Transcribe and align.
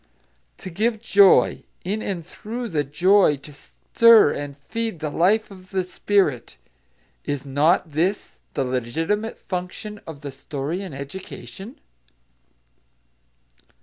To 0.57 0.71
give 0.71 0.99
joy; 0.99 1.61
in 1.85 2.01
and 2.01 2.25
through 2.25 2.69
the 2.69 2.83
joy 2.83 3.37
to 3.37 3.53
stir 3.53 4.33
and 4.33 4.57
feed 4.57 4.99
the 4.99 5.11
life 5.11 5.51
of 5.51 5.69
the 5.69 5.83
spirit: 5.83 6.57
is 7.23 7.45
not 7.45 7.91
this 7.91 8.39
the 8.55 8.63
legitimate 8.63 9.37
function 9.37 10.01
of 10.07 10.21
the 10.21 10.31
story 10.31 10.81
in 10.81 10.91
education? 10.95 11.79